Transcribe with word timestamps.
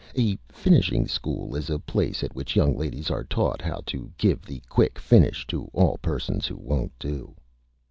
(A 0.17 0.35
Finishing 0.51 1.07
School 1.07 1.55
is 1.55 1.69
a 1.69 1.77
Place 1.77 2.23
at 2.23 2.33
which 2.33 2.55
Young 2.55 2.75
Ladies 2.75 3.11
are 3.11 3.23
taught 3.23 3.61
how 3.61 3.83
to 3.85 4.09
give 4.17 4.41
the 4.41 4.59
Quick 4.67 4.97
Finish 4.97 5.45
to 5.45 5.65
all 5.73 5.99
Persons 6.01 6.47
who 6.47 6.55
won't 6.57 6.97
do.) 6.97 7.35